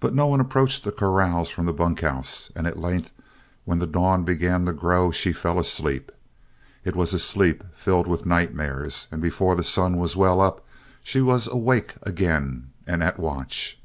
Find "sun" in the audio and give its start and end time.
9.62-9.98